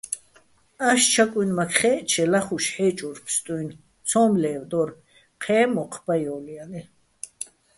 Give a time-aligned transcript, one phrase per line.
[0.89, 4.89] ას ჩაკუჲნმაქ ხაე̆ჸჩე ლახუშ ჰ̦ე́ჭურ ფსტუ́ჲნო̆, ცო́მ ლე́ვდო́რ,
[5.41, 6.81] ჴეჼ მოჴ ბაჼ ჲო́ლჲალიჼ.